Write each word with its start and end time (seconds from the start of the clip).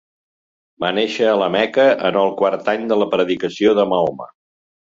Va 0.85 0.89
néixer 0.99 1.27
a 1.33 1.35
la 1.41 1.51
Meca 1.57 1.85
en 2.11 2.19
el 2.23 2.33
quart 2.41 2.73
any 2.75 2.89
de 2.93 3.01
la 3.03 3.11
predicació 3.15 3.79
de 3.83 3.87
Mahoma. 3.93 4.31